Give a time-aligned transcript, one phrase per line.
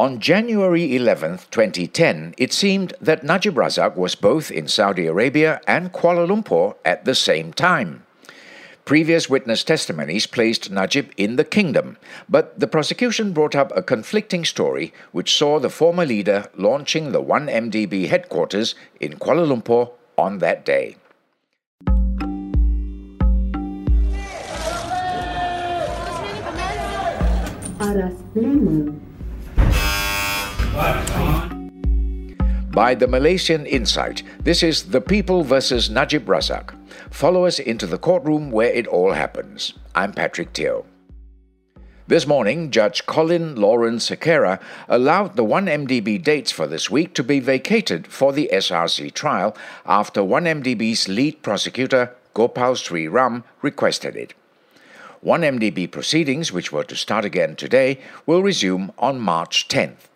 [0.00, 5.92] On January 11, 2010, it seemed that Najib Razak was both in Saudi Arabia and
[5.92, 8.06] Kuala Lumpur at the same time.
[8.86, 11.98] Previous witness testimonies placed Najib in the kingdom,
[12.30, 17.22] but the prosecution brought up a conflicting story which saw the former leader launching the
[17.22, 20.96] 1MDB headquarters in Kuala Lumpur on that day.
[27.78, 28.14] Aras
[32.80, 36.74] by the Malaysian Insight, this is The People versus Najib Razak.
[37.10, 39.74] Follow us into the courtroom where it all happens.
[39.94, 40.86] I'm Patrick Teo.
[42.06, 47.38] This morning, Judge Collin Lawrence Sequerah allowed the 1MDB dates for this week to be
[47.38, 54.34] vacated for the SRC trial after 1MDB's lead prosecutor, Gopal Sri Ram, requested it.
[55.24, 60.08] 1MDB proceedings, which were to start again today, will resume on March 10th.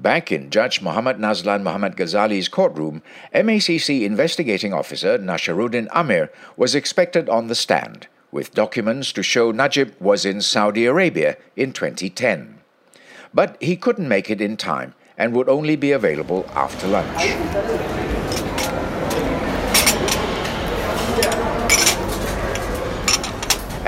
[0.00, 3.02] Back in Judge Muhammad Nazlan Muhammad Ghazali's courtroom,
[3.34, 9.92] MACC investigating officer Nasharuddin Amir was expected on the stand, with documents to show Najib
[10.00, 12.60] was in Saudi Arabia in 2010.
[13.34, 17.69] But he couldn't make it in time and would only be available after lunch.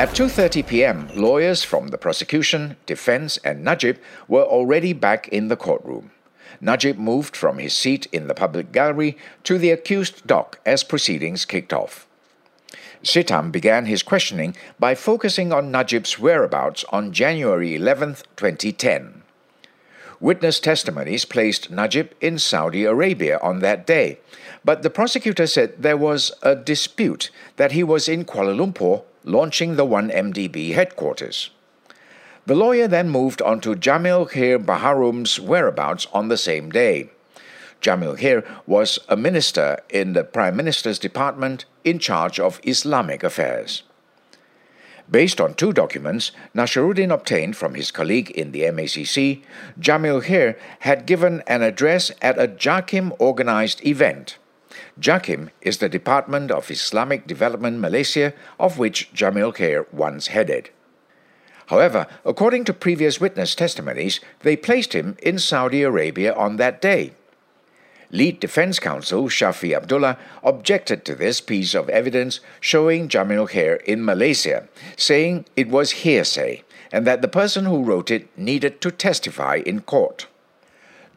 [0.03, 5.55] At 2:30 p.m., lawyers from the prosecution, defense, and Najib were already back in the
[5.55, 6.11] courtroom.
[6.61, 11.45] Najib moved from his seat in the public gallery to the accused dock as proceedings
[11.45, 12.09] kicked off.
[13.05, 19.23] Sitam began his questioning by focusing on Najib's whereabouts on January 11, 2010.
[20.19, 24.19] Witness testimonies placed Najib in Saudi Arabia on that day,
[24.65, 29.77] but the prosecutor said there was a dispute that he was in Kuala Lumpur launching
[29.77, 31.51] the 1MDB headquarters.
[32.45, 37.11] The lawyer then moved on to Jamil Khir Baharom's whereabouts on the same day.
[37.81, 43.83] Jamil Khir was a minister in the Prime Minister's Department in charge of Islamic affairs.
[45.11, 49.43] Based on two documents Nasharuddin obtained from his colleague in the MACC,
[49.79, 54.39] Jamil Khair had given an address at a JAKIM organized event.
[55.01, 60.71] JAKIM is the Department of Islamic Development Malaysia, of which Jamil Khir once headed.
[61.67, 67.13] However, according to previous witness testimonies, they placed him in Saudi Arabia on that day.
[68.11, 74.05] Lead defense counsel Shafi Abdullah objected to this piece of evidence showing Jamil Khir in
[74.05, 76.63] Malaysia, saying it was hearsay
[76.93, 80.27] and that the person who wrote it needed to testify in court.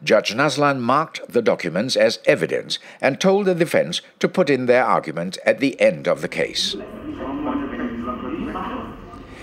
[0.04, 4.84] Judge Nazlan marked the documents as evidence and told the defense to put in their
[4.84, 6.76] argument at the end of the case.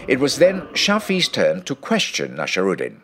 [0.07, 2.97] It was then Shafi's turn to question Nasharuddin.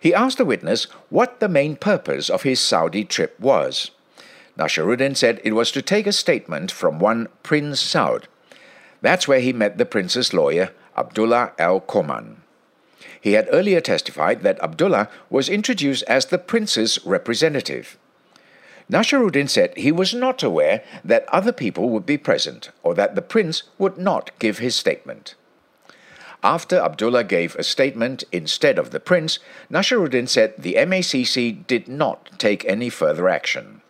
[0.00, 3.90] He asked the witness what the main purpose of his Saudi trip was.
[4.58, 8.24] Nasharuddin said it was to take a statement from one Prince Saud.
[9.02, 12.36] That's where he met the prince's lawyer, Abdullah Al Koman.
[13.20, 17.98] He had earlier testified that Abdullah was introduced as the prince's representative.
[18.90, 23.22] Nasharuddin said he was not aware that other people would be present or that the
[23.22, 25.34] prince would not give his statement.
[26.42, 29.40] After Abdullah gave a statement instead of the prince,
[29.70, 33.82] Nasharuddin said the MACC did not take any further action.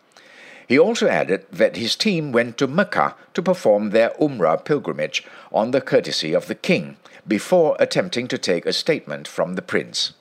[0.67, 5.71] He also added that his team went to Mecca to perform their Umrah pilgrimage on
[5.71, 10.13] the courtesy of the king before attempting to take a statement from the prince.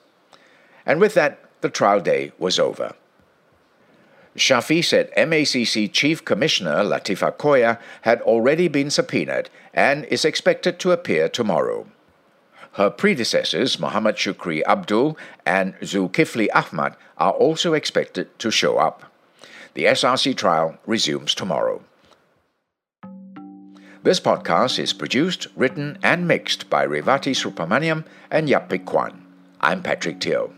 [0.84, 2.95] And with that, the trial day was over.
[4.37, 10.93] Shafi said MACC Chief Commissioner Latheefa Koya had already been subpoenaed and is expected to
[10.93, 11.87] appear tomorrow.
[12.73, 19.11] Her predecessors, Muhammad Shukri Abdul and Dzulkifli Ahmad, are also expected to show up.
[19.76, 21.82] The SRC trial resumes tomorrow.
[24.03, 29.26] This podcast is produced, written, and mixed by Revati Supramaniam and Yapik Kwan.
[29.60, 30.56] I'm Patrick Teo.